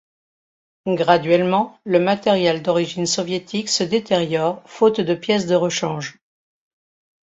Graduellement, 0.87 1.77
le 1.83 1.99
matériel 1.99 2.63
d'origine 2.63 3.05
soviétique 3.05 3.69
se 3.69 3.83
détériore 3.83 4.63
faute 4.65 4.99
de 4.99 5.13
pièces 5.13 5.45
de 5.45 5.53
rechange. 5.53 6.17